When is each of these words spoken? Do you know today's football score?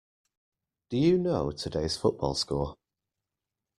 Do 0.89 0.97
you 0.97 1.19
know 1.19 1.51
today's 1.51 1.95
football 1.95 2.33
score? 2.33 2.75